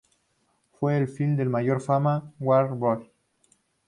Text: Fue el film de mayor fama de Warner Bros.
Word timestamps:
Fue 0.71 0.97
el 0.97 1.07
film 1.07 1.35
de 1.37 1.45
mayor 1.45 1.79
fama 1.79 2.33
de 2.39 2.43
Warner 2.47 2.73
Bros. 2.75 3.07